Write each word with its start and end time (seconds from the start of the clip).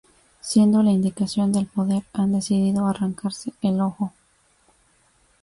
siguiendo 0.39 0.81
la 0.81 0.89
indicación 0.89 1.51
del 1.53 1.67
poder 1.67 2.01
han 2.13 2.31
decidido 2.31 2.87
arrancarse 2.87 3.53
el 3.61 3.79
ojo 3.81 4.11